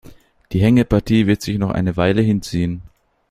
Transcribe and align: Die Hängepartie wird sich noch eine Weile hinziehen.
Die 0.51 0.61
Hängepartie 0.61 1.27
wird 1.27 1.43
sich 1.43 1.59
noch 1.59 1.69
eine 1.69 1.95
Weile 1.95 2.23
hinziehen. 2.23 2.81